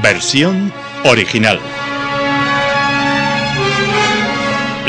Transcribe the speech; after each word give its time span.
Versión 0.00 0.72
original. 1.04 1.60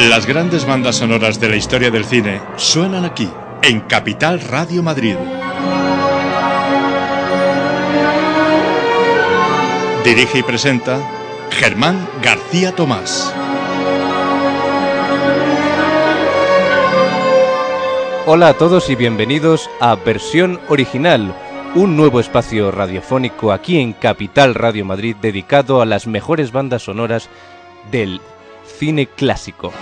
Las 0.10 0.26
grandes 0.26 0.66
bandas 0.66 0.98
sonoras 0.98 1.40
de 1.40 1.50
la 1.50 1.56
historia 1.56 1.92
del 1.92 2.06
cine 2.06 2.42
suenan 2.58 3.06
aquí, 3.06 3.30
en 3.62 3.82
Capital 3.82 4.40
Radio 4.42 4.84
Madrid. 4.84 5.16
Dirige 10.04 10.40
y 10.40 10.44
presenta 10.44 11.00
Germán 11.52 12.08
García 12.22 12.76
Tomás. 12.76 13.34
Hola 18.28 18.50
a 18.50 18.54
todos 18.56 18.90
y 18.90 18.96
bienvenidos 18.96 19.70
a 19.80 19.96
Versión 19.96 20.60
Original, 20.68 21.36
un 21.76 21.98
nuevo 21.98 22.22
espacio 22.22 22.72
radiofónico 22.72 23.52
aquí 23.52 23.80
en 23.80 23.92
Capital 23.92 24.56
Radio 24.56 24.86
Madrid 24.86 25.14
dedicado 25.22 25.82
a 25.82 25.86
las 25.86 26.08
mejores 26.08 26.54
bandas 26.54 26.84
sonoras 26.84 27.30
del 27.92 28.22
cine 28.66 29.08
clásico. 29.08 29.74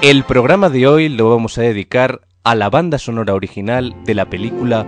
El 0.00 0.24
programa 0.24 0.70
de 0.70 0.86
hoy 0.86 1.10
lo 1.10 1.28
vamos 1.28 1.58
a 1.58 1.62
dedicar 1.62 2.22
a 2.42 2.54
la 2.54 2.70
banda 2.70 2.98
sonora 2.98 3.34
original 3.34 3.94
de 4.04 4.14
la 4.14 4.24
película 4.24 4.86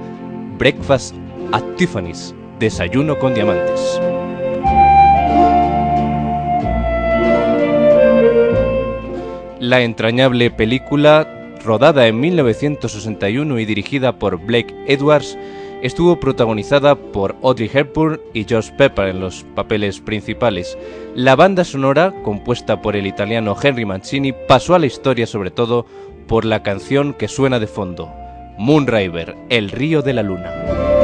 Breakfast 0.59 1.15
at 1.53 1.65
Tiffany's, 1.77 2.35
Desayuno 2.59 3.19
con 3.19 3.35
Diamantes. 3.35 4.01
La 9.61 9.83
entrañable 9.83 10.51
película, 10.51 11.46
rodada 11.67 12.07
en 12.07 12.19
1961 12.21 13.59
y 13.59 13.65
dirigida 13.67 14.19
por 14.19 14.39
Blake 14.39 14.75
Edwards, 14.87 15.37
estuvo 15.83 16.19
protagonizada 16.19 16.95
por 16.95 17.37
Audrey 17.43 17.71
Hepburn 17.73 18.21
y 18.33 18.47
Josh 18.49 18.71
Pepper 18.71 19.09
en 19.09 19.21
los 19.21 19.45
papeles 19.55 20.01
principales. 20.01 20.79
La 21.15 21.37
banda 21.37 21.65
sonora, 21.65 22.15
compuesta 22.23 22.81
por 22.81 22.97
el 22.97 23.07
italiano 23.07 23.57
Henry 23.61 23.85
Mancini, 23.85 24.33
pasó 24.33 24.75
a 24.75 24.79
la 24.79 24.87
historia 24.87 25.27
sobre 25.27 25.51
todo 25.51 25.87
por 26.27 26.45
la 26.45 26.63
canción 26.63 27.13
que 27.13 27.29
suena 27.29 27.59
de 27.59 27.67
fondo, 27.67 28.11
Moonriver, 28.59 29.37
El 29.51 29.71
río 29.71 30.03
de 30.03 30.13
la 30.15 30.23
luna. 30.23 30.96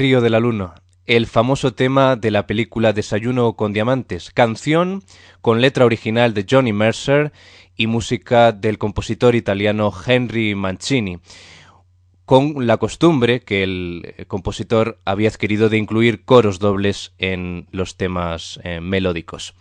Río 0.00 0.22
de 0.22 0.30
la 0.30 0.40
luna, 0.40 0.76
el 1.04 1.26
famoso 1.26 1.74
tema 1.74 2.16
de 2.16 2.30
la 2.30 2.46
película 2.46 2.94
Desayuno 2.94 3.52
con 3.52 3.74
diamantes, 3.74 4.30
canción 4.30 5.02
con 5.42 5.60
letra 5.60 5.84
original 5.84 6.32
de 6.32 6.46
Johnny 6.50 6.72
Mercer 6.72 7.32
y 7.76 7.86
música 7.86 8.52
del 8.52 8.78
compositor 8.78 9.34
italiano 9.34 9.92
Henry 10.06 10.54
Mancini, 10.54 11.18
con 12.24 12.66
la 12.66 12.78
costumbre 12.78 13.40
que 13.40 13.62
el 13.62 14.24
compositor 14.26 14.98
había 15.04 15.28
adquirido 15.28 15.68
de 15.68 15.76
incluir 15.76 16.24
coros 16.24 16.60
dobles 16.60 17.12
en 17.18 17.66
los 17.70 17.98
temas 17.98 18.58
eh, 18.64 18.80
melódicos. 18.80 19.52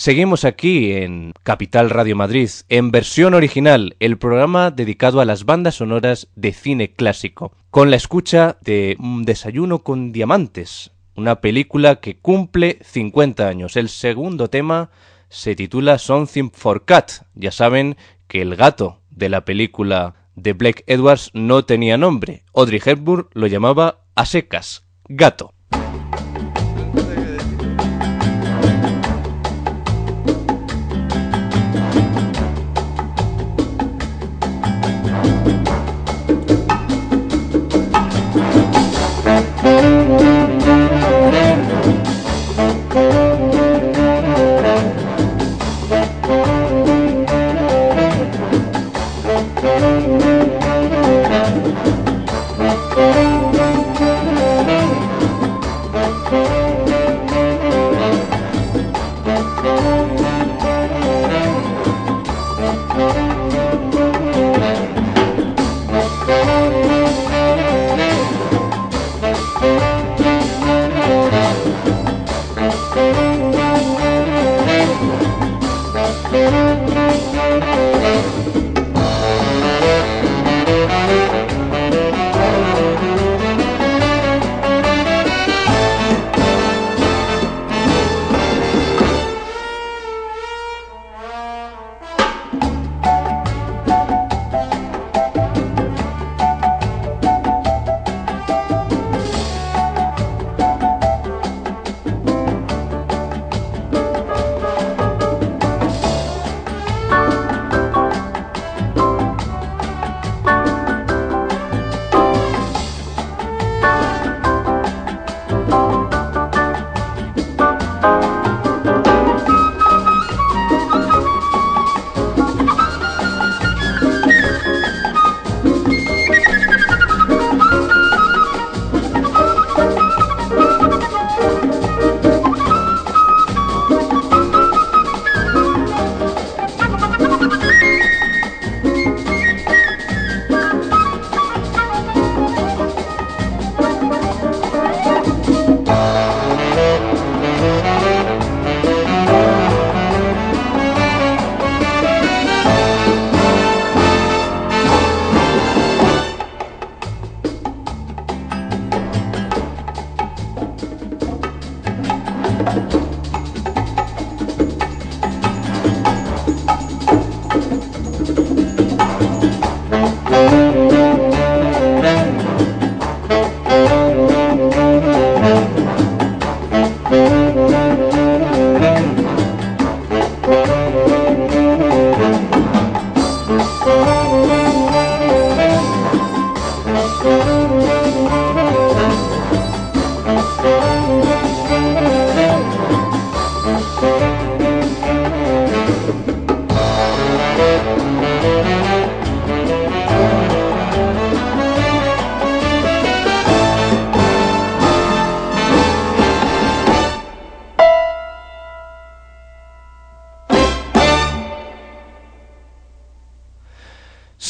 Seguimos 0.00 0.46
aquí 0.46 0.92
en 0.92 1.34
Capital 1.42 1.90
Radio 1.90 2.16
Madrid, 2.16 2.48
en 2.70 2.90
versión 2.90 3.34
original, 3.34 3.96
el 4.00 4.16
programa 4.16 4.70
dedicado 4.70 5.20
a 5.20 5.26
las 5.26 5.44
bandas 5.44 5.74
sonoras 5.74 6.28
de 6.34 6.54
cine 6.54 6.94
clásico, 6.94 7.52
con 7.68 7.90
la 7.90 7.96
escucha 7.96 8.56
de 8.62 8.96
Un 8.98 9.26
desayuno 9.26 9.80
con 9.80 10.10
diamantes, 10.10 10.92
una 11.16 11.42
película 11.42 11.96
que 11.96 12.16
cumple 12.16 12.78
50 12.82 13.46
años. 13.46 13.76
El 13.76 13.90
segundo 13.90 14.48
tema 14.48 14.88
se 15.28 15.54
titula 15.54 15.98
Something 15.98 16.48
for 16.50 16.86
Cat. 16.86 17.26
Ya 17.34 17.52
saben 17.52 17.98
que 18.26 18.40
el 18.40 18.56
gato 18.56 19.02
de 19.10 19.28
la 19.28 19.44
película 19.44 20.14
de 20.34 20.54
Blake 20.54 20.82
Edwards 20.86 21.30
no 21.34 21.66
tenía 21.66 21.98
nombre. 21.98 22.44
Audrey 22.54 22.80
Hepburn 22.82 23.28
lo 23.34 23.48
llamaba 23.48 24.00
a 24.14 24.24
secas, 24.24 24.86
gato. 25.08 25.52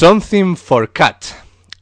Something 0.00 0.56
for 0.56 0.94
Cat, 0.94 1.26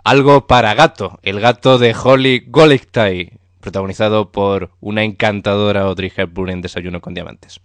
algo 0.03 0.49
para 0.49 0.75
gato, 0.75 1.21
el 1.23 1.39
gato 1.39 1.79
de 1.79 1.95
Holly 1.95 2.43
Golightly, 2.49 3.39
protagonizado 3.61 4.33
por 4.33 4.73
una 4.81 5.05
encantadora 5.05 5.83
Audrey 5.83 6.13
Hepburn 6.17 6.51
en 6.51 6.61
Desayuno 6.61 7.01
con 7.01 7.15
Diamantes. 7.15 7.61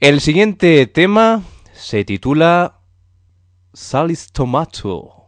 El 0.00 0.22
siguiente 0.22 0.86
tema 0.86 1.42
se 1.74 2.02
titula 2.06 2.78
Sally's 3.74 4.32
Tomato. 4.32 5.26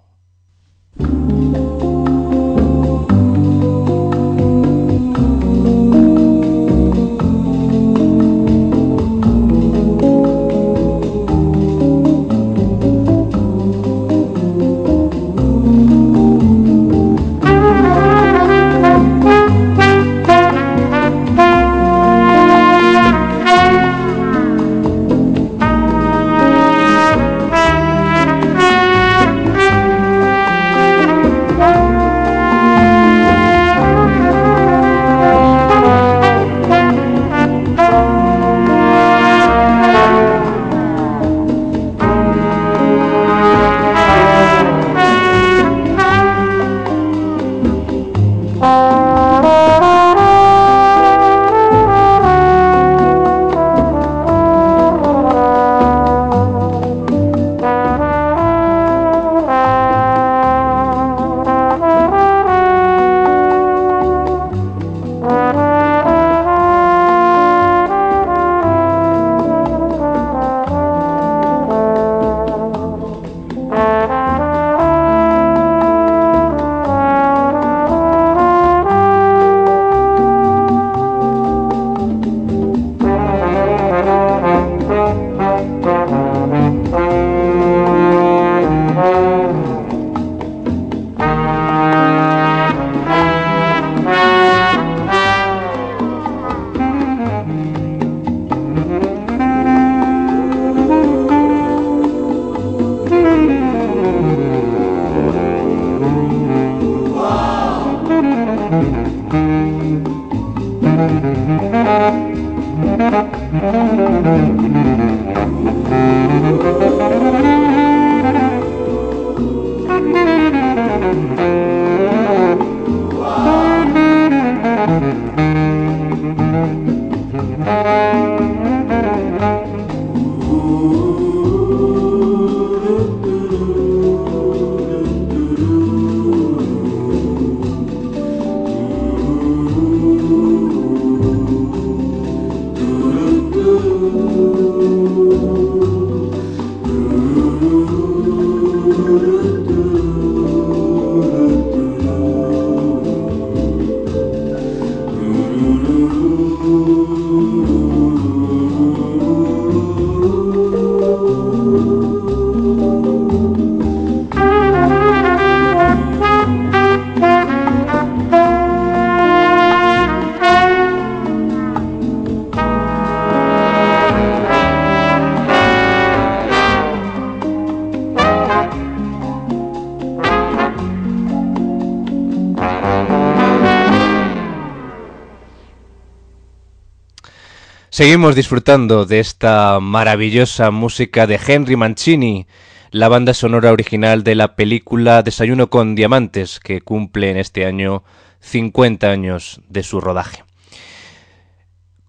Seguimos 187.94 188.34
disfrutando 188.34 189.06
de 189.06 189.20
esta 189.20 189.78
maravillosa 189.78 190.72
música 190.72 191.28
de 191.28 191.38
Henry 191.46 191.76
Mancini, 191.76 192.48
la 192.90 193.08
banda 193.08 193.34
sonora 193.34 193.70
original 193.70 194.24
de 194.24 194.34
la 194.34 194.56
película 194.56 195.22
Desayuno 195.22 195.70
con 195.70 195.94
Diamantes, 195.94 196.58
que 196.58 196.80
cumple 196.80 197.30
en 197.30 197.36
este 197.36 197.66
año 197.66 198.02
50 198.40 199.08
años 199.08 199.60
de 199.68 199.84
su 199.84 200.00
rodaje. 200.00 200.42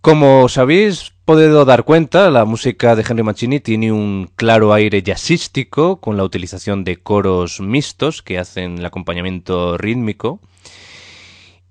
Como 0.01 0.45
os 0.45 0.57
habéis 0.57 1.13
podido 1.23 1.65
dar 1.65 1.83
cuenta, 1.83 2.31
la 2.31 2.45
música 2.45 2.95
de 2.95 3.05
Henry 3.07 3.21
Mancini 3.21 3.59
tiene 3.59 3.91
un 3.91 4.31
claro 4.35 4.73
aire 4.73 5.03
jazzístico, 5.03 6.01
con 6.01 6.17
la 6.17 6.23
utilización 6.23 6.83
de 6.83 6.97
coros 6.97 7.61
mixtos 7.61 8.23
que 8.23 8.39
hacen 8.39 8.79
el 8.79 8.85
acompañamiento 8.87 9.77
rítmico. 9.77 10.39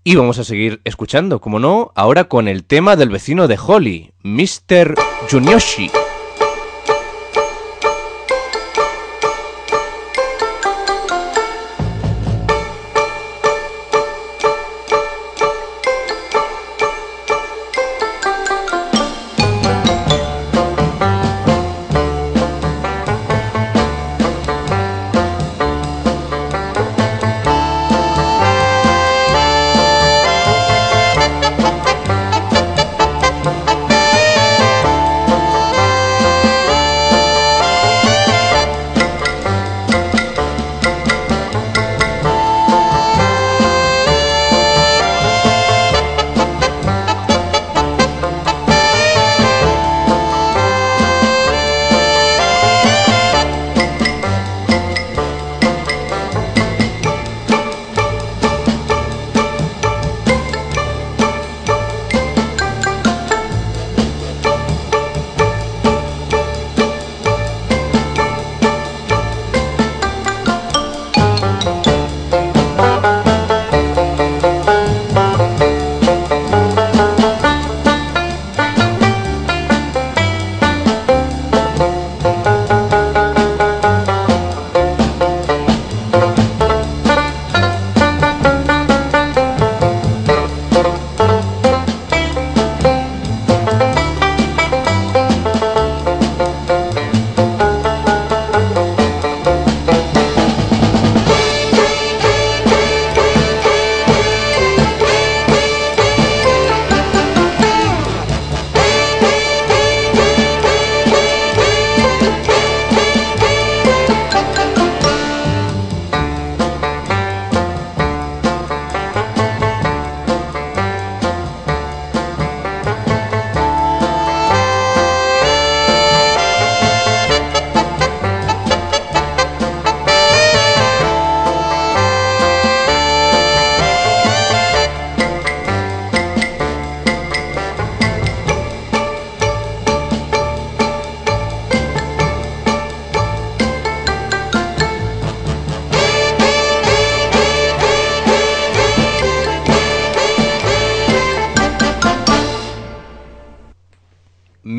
Y 0.07 0.17
vamos 0.17 0.39
a 0.39 0.45
seguir 0.45 0.83
escuchando, 0.85 1.41
como 1.41 1.59
no, 1.59 1.91
ahora 1.95 2.25
con 2.25 2.47
el 2.47 2.65
tema 2.65 2.95
del 2.95 3.09
vecino 3.09 3.49
de 3.49 3.59
Holly, 3.59 4.13
Mr. 4.23 4.95
Junyoshi. 5.31 5.91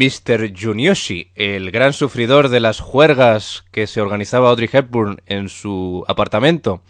Mr. 0.05 0.53
El 1.33 1.71
gran 1.71 1.93
sufridor 1.93 2.49
de 2.49 2.59
las 2.59 2.79
juergas 2.79 3.65
que 3.71 3.87
se 3.87 4.01
organizaba 4.01 4.49
Audrey 4.49 4.69
Hepburn 4.71 5.21
en 5.25 5.49
su 5.49 6.05
apartamento. 6.07 6.83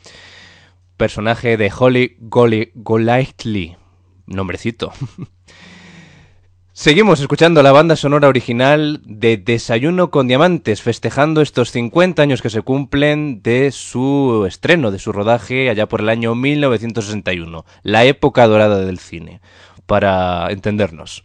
Personaje 0.98 1.56
de 1.56 1.72
Holly 1.78 2.18
Golightly. 2.20 3.78
Nombrecito. 4.26 4.92
Seguimos 6.74 7.22
escuchando 7.22 7.64
la 7.64 7.72
banda 7.72 7.96
sonora 7.96 8.28
original 8.28 9.02
de 9.06 9.38
Desayuno 9.38 10.12
con 10.12 10.28
Diamantes, 10.28 10.82
festejando 10.82 11.42
estos 11.42 11.72
50 11.72 12.22
años 12.22 12.42
que 12.42 12.50
se 12.50 12.64
cumplen 12.64 13.42
de 13.42 13.72
su 13.72 14.44
estreno, 14.46 14.92
de 14.92 15.00
su 15.00 15.14
rodaje 15.14 15.70
allá 15.70 15.88
por 15.88 16.02
el 16.02 16.10
año 16.10 16.36
1961, 16.36 17.64
la 17.84 18.04
época 18.04 18.46
dorada 18.46 18.82
del 18.82 19.00
cine, 19.00 19.40
para 19.86 20.52
entendernos. 20.52 21.24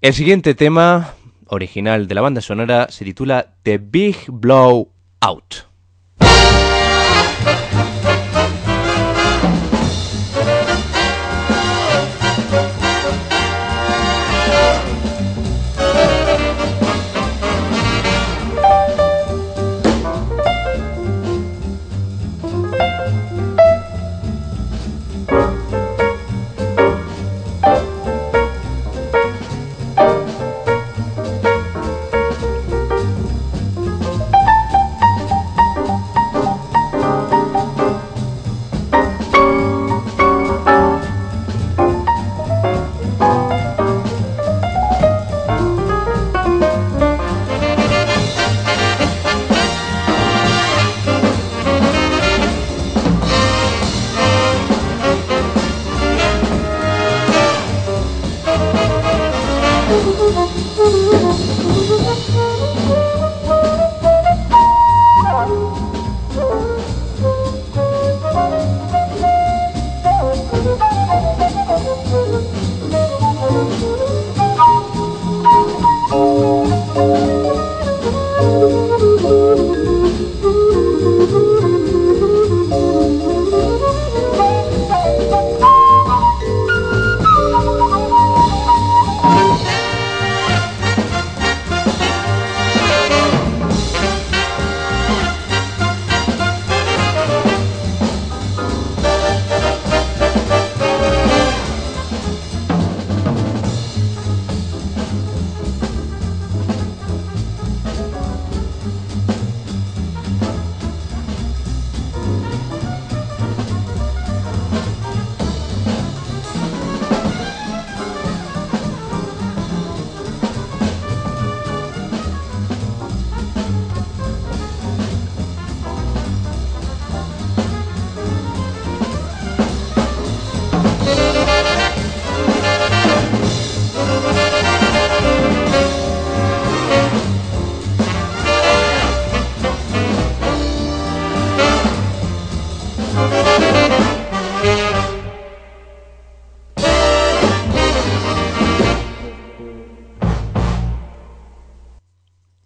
El 0.00 0.14
siguiente 0.14 0.54
tema 0.54 1.14
original 1.48 2.06
de 2.06 2.14
la 2.14 2.20
banda 2.20 2.40
sonora 2.40 2.86
se 2.88 3.04
titula 3.04 3.54
The 3.64 3.78
Big 3.78 4.16
Blow 4.28 4.92
Out. 5.20 5.66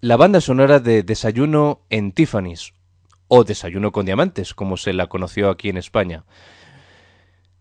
La 0.02 0.16
banda 0.16 0.40
sonora 0.40 0.80
de 0.80 1.04
Desayuno 1.04 1.82
en 1.88 2.10
Tiffany's, 2.10 2.74
o 3.28 3.44
Desayuno 3.44 3.92
con 3.92 4.04
Diamantes, 4.04 4.52
como 4.52 4.76
se 4.76 4.92
la 4.92 5.06
conoció 5.06 5.48
aquí 5.48 5.68
en 5.68 5.76
España. 5.76 6.24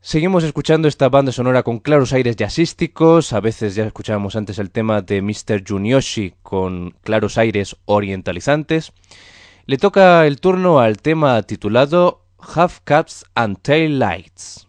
Seguimos 0.02 0.44
escuchando 0.44 0.88
esta 0.88 1.08
banda 1.08 1.32
sonora 1.32 1.62
con 1.62 1.78
claros 1.78 2.14
aires 2.14 2.36
jazzísticos, 2.36 3.34
a 3.34 3.42
veces 3.42 3.76
ya 3.76 3.86
escuchábamos 3.86 4.36
antes 4.36 4.58
el 4.58 4.72
tema 4.72 5.04
de 5.04 5.22
Mr. 5.22 5.64
Junioshi 5.64 6.34
con 6.42 6.96
claros 7.04 7.38
aires 7.38 7.76
orientalizantes. 7.86 8.92
Le 9.68 9.78
toca 9.78 10.26
el 10.26 10.40
turno 10.40 10.80
al 10.80 10.98
tema 10.98 11.44
titulado 11.44 12.26
Half 12.40 12.80
Caps 12.84 13.24
and 13.36 13.62
Tail 13.62 14.00
Lights. 14.00 14.68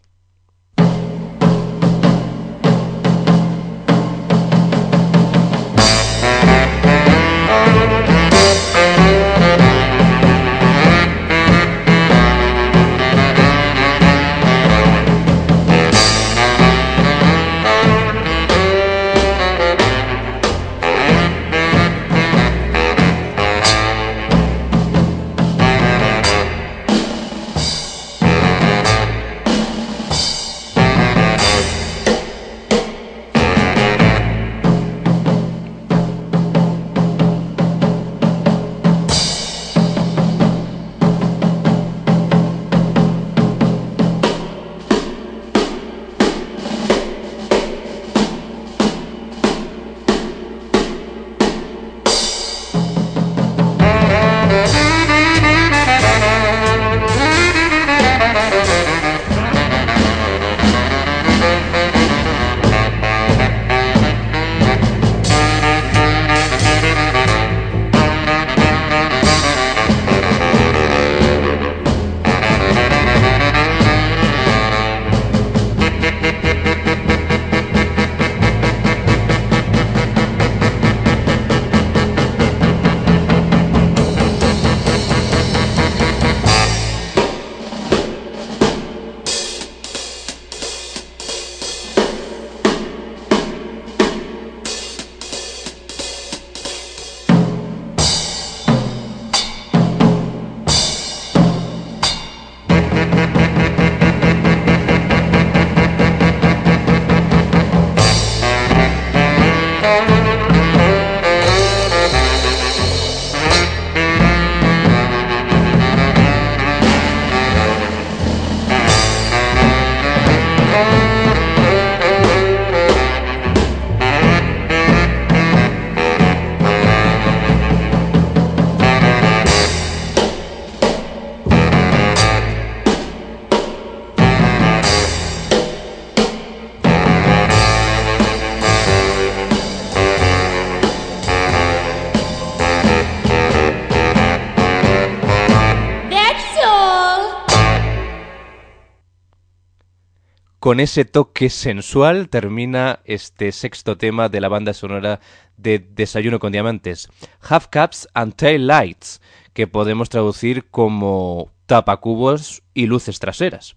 Con 150.63 150.79
ese 150.79 151.05
toque 151.05 151.51
sensual 151.51 152.29
termina 152.29 153.01
este 153.05 153.51
sexto 153.51 153.99
tema 153.99 154.29
de 154.29 154.41
la 154.41 154.49
banda 154.49 154.73
sonora 154.75 155.19
de 155.57 155.81
Desayuno 155.81 156.39
con 156.39 156.53
Diamantes, 156.53 157.09
Half 157.41 157.67
Caps 157.67 158.09
and 158.15 158.37
Tail 158.37 158.69
Lights, 158.69 159.21
que 159.55 159.67
podemos 159.67 160.09
traducir 160.09 160.71
como 160.71 161.51
tapacubos 161.67 162.63
y 162.75 162.87
luces 162.87 163.19
traseras. 163.19 163.75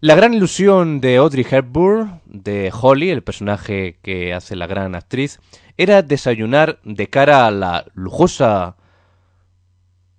La 0.00 0.14
gran 0.14 0.32
ilusión 0.32 1.02
de 1.02 1.16
Audrey 1.16 1.46
Hepburn, 1.46 2.22
de 2.24 2.72
Holly, 2.72 3.10
el 3.10 3.22
personaje 3.22 3.98
que 4.00 4.32
hace 4.32 4.56
la 4.56 4.66
gran 4.66 4.94
actriz, 4.94 5.40
era 5.76 6.00
desayunar 6.00 6.80
de 6.84 7.08
cara 7.08 7.46
a 7.46 7.50
la 7.50 7.84
lujosa 7.92 8.78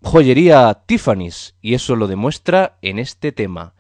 joyería 0.04 0.84
Tiffany's, 0.86 1.56
y 1.64 1.74
eso 1.74 1.96
lo 1.96 2.06
demuestra 2.06 2.78
en 2.84 3.00
este 3.00 3.32
tema 3.32 3.74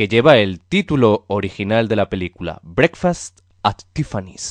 que 0.00 0.08
lleva 0.08 0.38
el 0.38 0.60
título 0.60 1.26
original 1.28 1.86
de 1.86 1.94
la 1.94 2.08
película, 2.08 2.58
Breakfast 2.62 3.40
at 3.62 3.82
Tiffany's. 3.92 4.50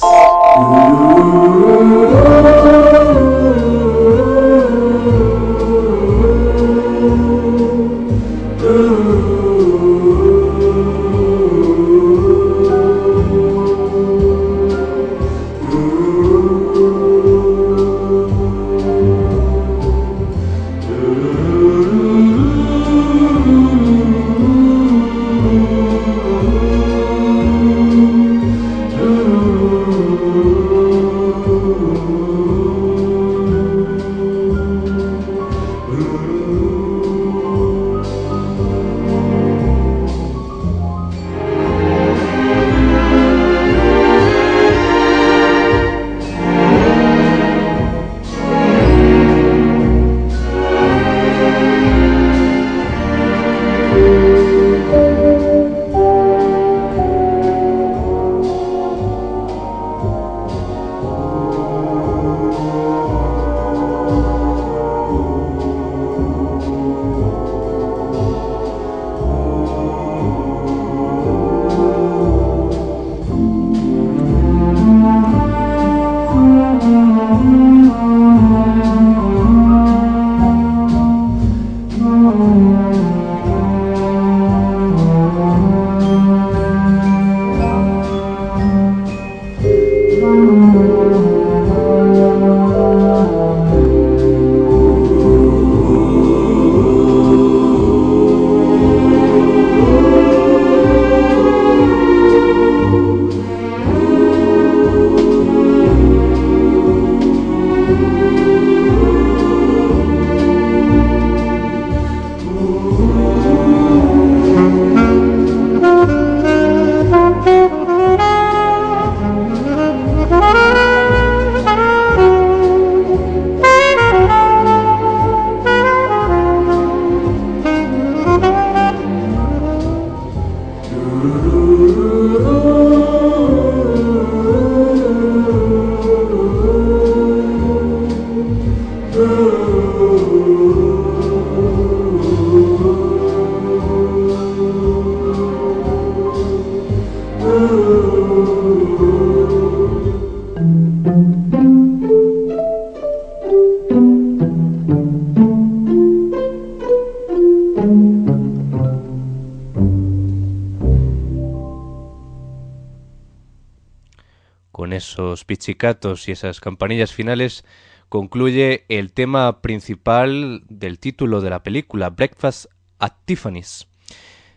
esos 165.20 165.44
pizzicatos 165.44 166.30
y 166.30 166.32
esas 166.32 166.62
campanillas 166.62 167.14
finales, 167.14 167.66
concluye 168.08 168.86
el 168.88 169.12
tema 169.12 169.62
principal 169.62 170.64
del 170.70 170.98
título 170.98 171.42
de 171.42 171.50
la 171.50 171.62
película, 171.62 172.10
Breakfast 172.10 172.68
at 173.00 173.14
Tiffany's. 173.26 173.88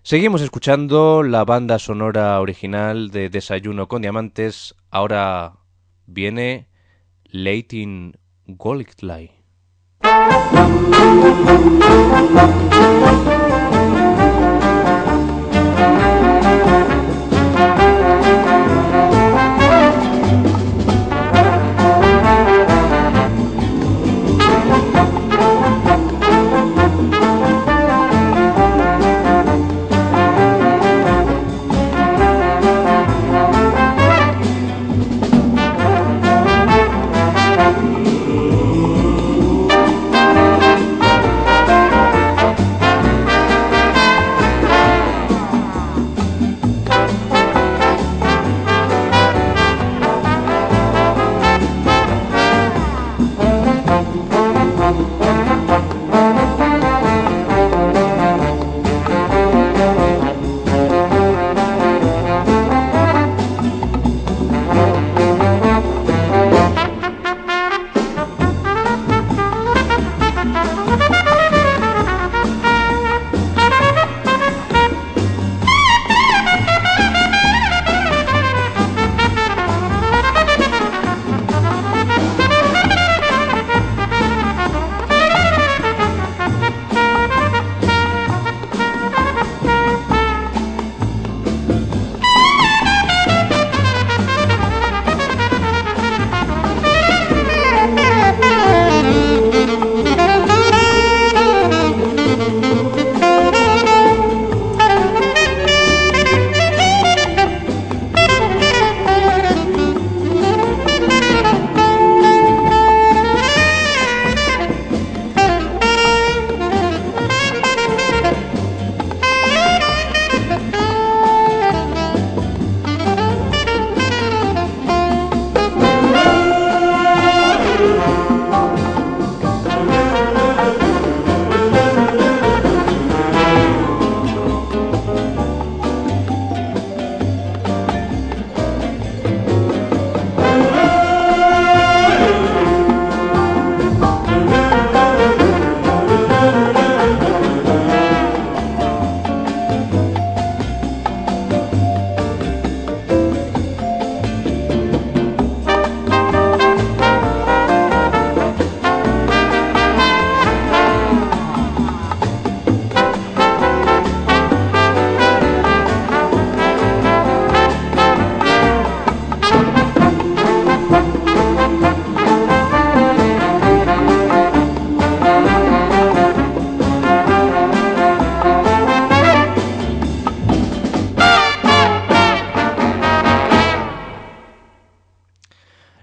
Seguimos 0.04 0.40
escuchando 0.40 1.24
la 1.24 1.44
banda 1.44 1.80
sonora 1.80 2.40
original 2.40 3.10
de 3.10 3.28
Desayuno 3.28 3.88
con 3.88 4.02
Diamantes. 4.02 4.76
Ahora 4.90 5.54
viene 6.06 6.68
Leighton 7.24 8.16
Golightly. 8.46 9.32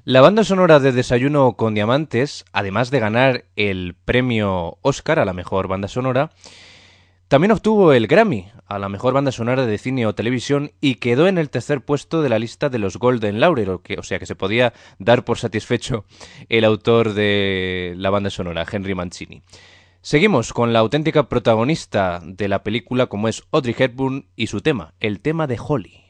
La 0.09 0.21
banda 0.21 0.43
sonora 0.43 0.79
de 0.79 0.91
Desayuno 0.91 1.53
con 1.53 1.75
Diamantes, 1.75 2.43
además 2.51 2.89
de 2.89 2.99
ganar 2.99 3.45
el 3.55 3.93
premio 3.93 4.79
Oscar 4.81 5.19
a 5.19 5.23
la 5.23 5.33
mejor 5.33 5.67
banda 5.67 5.87
sonora, 5.87 6.31
también 7.27 7.51
obtuvo 7.51 7.93
el 7.93 8.07
Grammy 8.07 8.47
a 8.65 8.79
la 8.79 8.89
mejor 8.89 9.13
banda 9.13 9.31
sonora 9.31 9.67
de 9.67 9.77
cine 9.77 10.07
o 10.07 10.15
televisión 10.15 10.71
y 10.81 10.95
quedó 10.95 11.27
en 11.27 11.37
el 11.37 11.51
tercer 11.51 11.85
puesto 11.85 12.23
de 12.23 12.29
la 12.29 12.39
lista 12.39 12.69
de 12.69 12.79
los 12.79 12.97
Golden 12.97 13.39
Laurel, 13.39 13.69
o 13.69 14.01
sea 14.01 14.17
que 14.17 14.25
se 14.25 14.35
podía 14.35 14.73
dar 14.97 15.25
por 15.25 15.37
satisfecho 15.37 16.05
el 16.49 16.65
autor 16.65 17.13
de 17.13 17.93
la 17.95 18.09
banda 18.09 18.31
sonora, 18.31 18.65
Henry 18.67 18.95
Mancini. 18.95 19.43
Seguimos 20.01 20.53
con 20.53 20.73
la 20.73 20.79
auténtica 20.79 21.29
protagonista 21.29 22.19
de 22.25 22.47
la 22.47 22.63
película 22.63 23.05
como 23.05 23.27
es 23.27 23.43
Audrey 23.51 23.75
Hepburn 23.77 24.25
y 24.35 24.47
su 24.47 24.61
tema, 24.61 24.95
el 24.99 25.19
tema 25.19 25.45
de 25.45 25.59
Holly. 25.63 26.01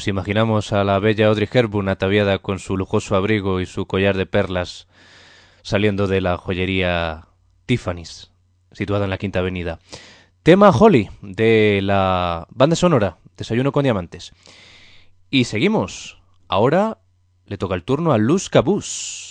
Nos 0.00 0.08
imaginamos 0.08 0.72
a 0.72 0.82
la 0.82 0.98
bella 0.98 1.26
Audrey 1.26 1.46
Hepburn 1.52 1.90
ataviada 1.90 2.38
con 2.38 2.58
su 2.58 2.78
lujoso 2.78 3.16
abrigo 3.16 3.60
y 3.60 3.66
su 3.66 3.84
collar 3.84 4.16
de 4.16 4.24
perlas 4.24 4.88
saliendo 5.60 6.06
de 6.06 6.22
la 6.22 6.38
joyería 6.38 7.26
Tiffany's, 7.66 8.30
situada 8.72 9.04
en 9.04 9.10
la 9.10 9.18
Quinta 9.18 9.40
Avenida. 9.40 9.78
Tema 10.42 10.70
Holly 10.70 11.10
de 11.20 11.80
la 11.82 12.46
banda 12.48 12.76
sonora 12.76 13.18
Desayuno 13.36 13.72
con 13.72 13.82
Diamantes. 13.82 14.32
Y 15.28 15.44
seguimos. 15.44 16.18
Ahora 16.48 16.96
le 17.44 17.58
toca 17.58 17.74
el 17.74 17.84
turno 17.84 18.12
a 18.12 18.16
Luz 18.16 18.48
Cabús. 18.48 19.30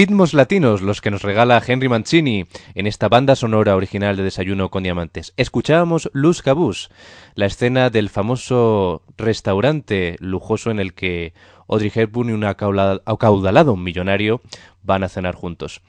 Ritmos 0.00 0.32
latinos, 0.32 0.80
los 0.80 1.02
que 1.02 1.10
nos 1.10 1.20
regala 1.20 1.62
Henry 1.62 1.90
Mancini 1.90 2.46
en 2.74 2.86
esta 2.86 3.10
banda 3.10 3.36
sonora 3.36 3.76
original 3.76 4.16
de 4.16 4.22
Desayuno 4.22 4.70
con 4.70 4.82
Diamantes. 4.82 5.34
Escuchábamos 5.36 6.08
Luz 6.14 6.40
Cabús, 6.40 6.88
la 7.34 7.44
escena 7.44 7.90
del 7.90 8.08
famoso 8.08 9.02
restaurante 9.18 10.16
lujoso 10.18 10.70
en 10.70 10.80
el 10.80 10.94
que 10.94 11.34
Audrey 11.68 11.92
Hepburn 11.94 12.30
y 12.30 12.32
un 12.32 12.44
acaudalado 12.44 13.76
millonario 13.76 14.40
van 14.82 15.04
a 15.04 15.10
cenar 15.10 15.34
juntos. 15.34 15.82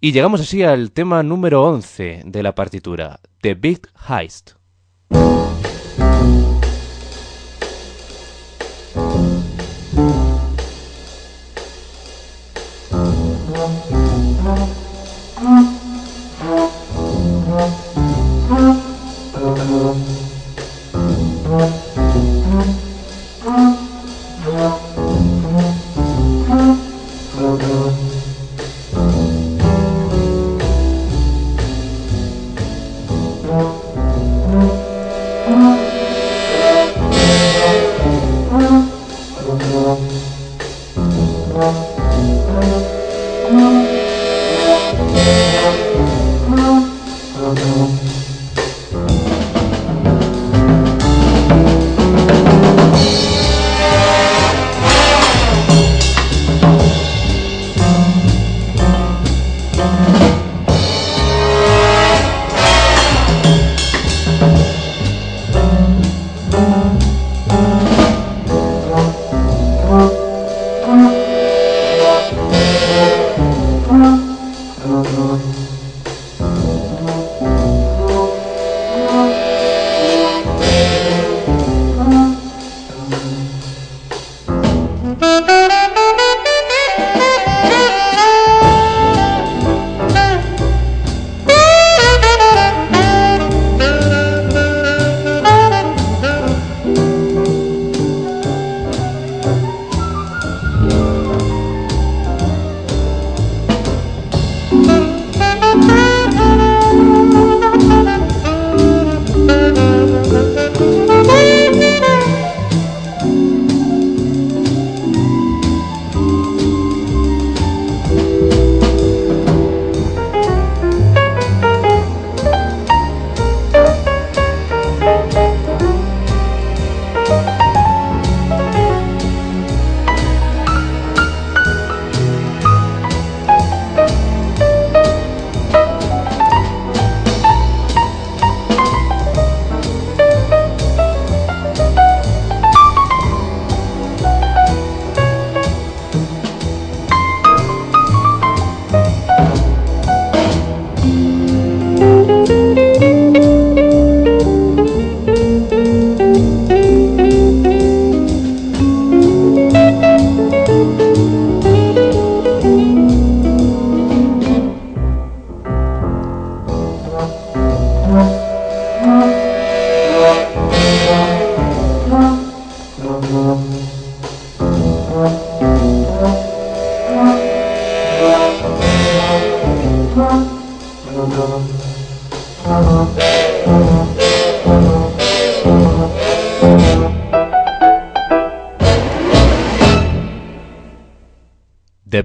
Y 0.00 0.12
llegamos 0.12 0.40
así 0.40 0.62
al 0.62 0.92
tema 0.92 1.24
número 1.24 1.64
11 1.64 2.22
de 2.26 2.42
la 2.44 2.54
partitura, 2.54 3.18
The 3.40 3.54
Big 3.54 3.88
Heist. 4.08 4.52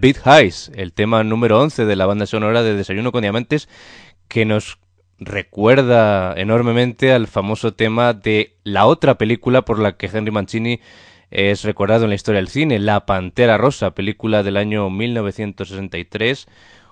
Beat 0.06 0.18
Highs, 0.24 0.72
el 0.76 0.94
tema 0.94 1.24
número 1.24 1.60
11 1.60 1.86
de 1.86 1.96
la 1.96 2.06
banda 2.06 2.28
sonora 2.28 2.62
de 2.62 2.76
Desayuno 2.76 3.12
con 3.12 3.24
Diamantes, 3.24 3.68
que 4.28 4.46
nos 4.46 4.78
recuerda 5.18 6.36
enormemente 6.40 7.12
al 7.12 7.26
famoso 7.26 7.74
tema 7.74 8.14
de 8.14 8.56
la 8.64 8.86
otra 8.86 9.18
película 9.18 9.64
por 9.64 9.80
la 9.80 9.98
que 9.98 10.06
Henry 10.06 10.30
Mancini 10.30 10.80
es 11.32 11.64
recordado 11.64 12.04
en 12.04 12.10
la 12.10 12.16
historia 12.16 12.38
del 12.38 12.50
cine, 12.50 12.78
La 12.78 13.08
Pantera 13.08 13.58
Rosa, 13.58 13.96
película 13.96 14.44
del 14.44 14.58
año 14.58 14.92
1963, 14.92 16.46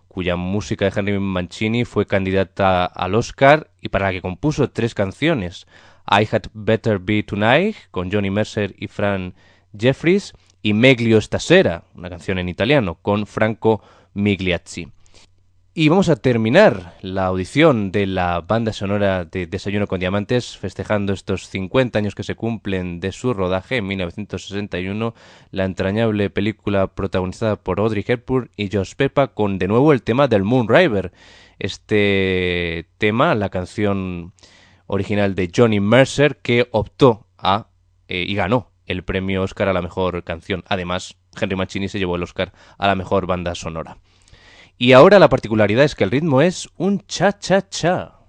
cuya 0.07 0.35
música 0.35 0.89
de 0.89 0.99
Henry 0.99 1.19
Mancini 1.19 1.85
fue 1.85 2.07
candidata 2.07 2.83
al 2.83 3.13
Oscar 3.13 3.69
y 3.79 3.89
para 3.89 4.07
la 4.07 4.13
que 4.13 4.23
compuso 4.23 4.71
tres 4.71 4.95
canciones, 4.95 5.67
I 6.09 6.27
Had 6.31 6.45
Better 6.55 6.97
Be 6.97 7.21
Tonight, 7.21 7.75
con 7.91 8.11
Johnny 8.11 8.31
Mercer 8.31 8.73
y 8.75 8.87
Fran 8.87 9.35
Jeffries, 9.77 10.33
y 10.63 10.73
Meglio 10.73 11.21
Stasera, 11.21 11.83
una 11.93 12.09
canción 12.09 12.39
en 12.39 12.49
italiano, 12.49 12.97
con 13.01 13.27
Franco 13.27 13.83
Migliacci. 14.13 14.87
Y 15.75 15.89
vamos 15.89 16.07
a 16.07 16.15
terminar 16.15 16.93
la 17.01 17.25
audición 17.25 17.91
de 17.91 18.05
la 18.05 18.41
banda 18.41 18.71
sonora 18.73 19.25
de 19.25 19.47
Desayuno 19.47 19.87
con 19.87 19.99
Diamantes, 19.99 20.55
festejando 20.55 21.13
estos 21.13 21.49
50 21.49 21.97
años 21.99 22.15
que 22.15 22.23
se 22.23 22.35
cumplen 22.35 22.99
de 22.99 23.11
su 23.11 23.33
rodaje 23.33 23.77
en 23.77 23.87
1961, 23.87 25.15
la 25.51 25.65
entrañable 25.65 26.29
película 26.29 26.87
protagonizada 26.87 27.55
por 27.55 27.79
Audrey 27.79 28.05
Hepburn 28.07 28.51
y 28.55 28.69
Josh 28.71 28.93
Peppa, 28.95 29.33
con 29.33 29.57
de 29.57 29.67
nuevo 29.67 29.93
el 29.93 30.03
tema 30.03 30.27
del 30.27 30.43
Moon 30.43 30.69
River. 30.69 31.11
Este 31.57 32.87
tema, 32.99 33.35
la 33.35 33.49
canción 33.49 34.33
original 34.85 35.33
de 35.33 35.51
Johnny 35.53 35.79
Mercer, 35.79 36.37
que 36.37 36.67
optó 36.71 37.25
a 37.37 37.67
eh, 38.07 38.25
y 38.27 38.35
ganó 38.35 38.72
el 38.85 39.03
premio 39.03 39.43
Oscar 39.43 39.69
a 39.69 39.73
la 39.73 39.81
mejor 39.81 40.23
canción. 40.23 40.63
Además, 40.67 41.15
Henry 41.39 41.55
Mancini 41.55 41.87
se 41.87 41.99
llevó 41.99 42.15
el 42.15 42.23
Oscar 42.23 42.53
a 42.77 42.87
la 42.87 42.95
mejor 42.95 43.25
banda 43.27 43.55
sonora. 43.55 43.97
Y 44.77 44.93
ahora 44.93 45.19
la 45.19 45.29
particularidad 45.29 45.85
es 45.85 45.95
que 45.95 46.03
el 46.03 46.11
ritmo 46.11 46.41
es 46.41 46.69
un 46.77 47.05
cha-cha-cha. 47.05 48.19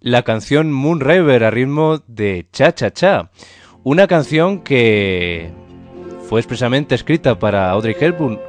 La 0.00 0.22
canción 0.22 0.72
Moon 0.72 1.00
River 1.00 1.44
a 1.44 1.50
ritmo 1.50 2.02
de 2.06 2.46
Cha 2.52 2.74
Cha 2.74 2.90
Cha. 2.90 3.30
Una 3.84 4.06
canción 4.06 4.60
que 4.60 5.50
fue 6.28 6.40
expresamente 6.40 6.94
escrita 6.94 7.38
para 7.38 7.70
Audrey 7.70 7.94
Hepburn, 7.98 8.40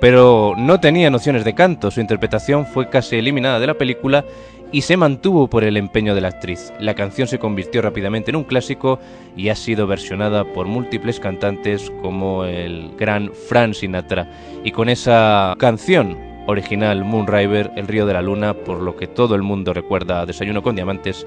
pero 0.00 0.54
no 0.56 0.80
tenía 0.80 1.10
nociones 1.10 1.44
de 1.44 1.54
canto. 1.54 1.90
Su 1.90 2.00
interpretación 2.00 2.66
fue 2.66 2.90
casi 2.90 3.16
eliminada 3.16 3.60
de 3.60 3.66
la 3.66 3.78
película 3.78 4.24
y 4.72 4.82
se 4.82 4.96
mantuvo 4.96 5.48
por 5.48 5.64
el 5.64 5.76
empeño 5.76 6.14
de 6.14 6.20
la 6.20 6.28
actriz. 6.28 6.72
La 6.78 6.94
canción 6.94 7.28
se 7.28 7.38
convirtió 7.38 7.82
rápidamente 7.82 8.30
en 8.30 8.36
un 8.36 8.44
clásico 8.44 9.00
y 9.36 9.48
ha 9.48 9.56
sido 9.56 9.86
versionada 9.86 10.44
por 10.44 10.66
múltiples 10.66 11.18
cantantes 11.18 11.90
como 12.02 12.44
el 12.44 12.94
gran 12.96 13.32
Frank 13.48 13.74
Sinatra. 13.74 14.30
Y 14.64 14.70
con 14.70 14.88
esa 14.88 15.54
canción 15.58 16.29
original 16.50 17.04
Moonriver, 17.04 17.70
El 17.76 17.88
Río 17.88 18.06
de 18.06 18.12
la 18.12 18.22
Luna, 18.22 18.54
por 18.54 18.80
lo 18.80 18.96
que 18.96 19.06
todo 19.06 19.34
el 19.34 19.42
mundo 19.42 19.72
recuerda 19.72 20.26
Desayuno 20.26 20.62
con 20.62 20.74
Diamantes, 20.74 21.26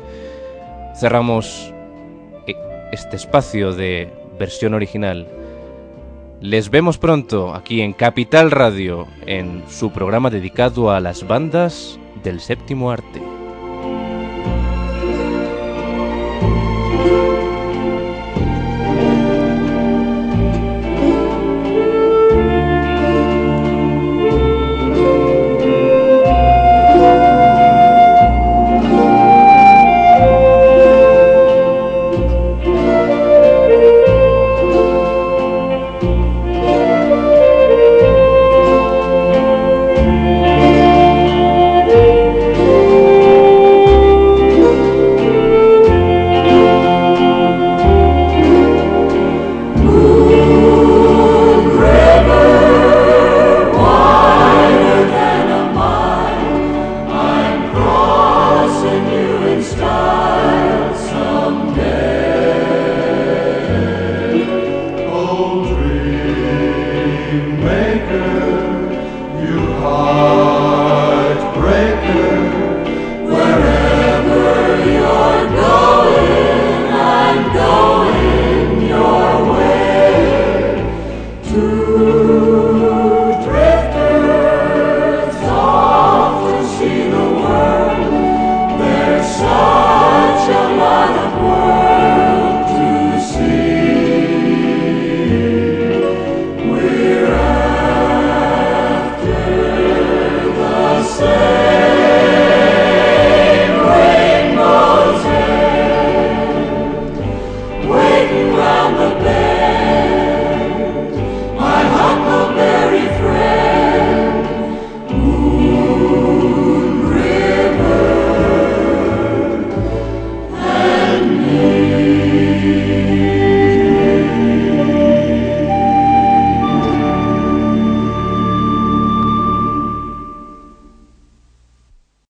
cerramos 0.95 1.73
eh, 2.47 2.55
este 2.91 3.15
espacio 3.15 3.73
de 3.73 4.11
versión 4.37 4.73
original. 4.73 5.27
Les 6.41 6.69
vemos 6.69 6.97
pronto 6.97 7.55
aquí 7.55 7.81
en 7.81 7.93
Capital 7.93 8.51
Radio, 8.51 9.07
en 9.25 9.63
su 9.69 9.91
programa 9.91 10.29
dedicado 10.29 10.91
a 10.91 10.99
las 10.99 11.25
bandas 11.25 11.99
del 12.23 12.39
séptimo 12.39 12.91
arte. 12.91 13.21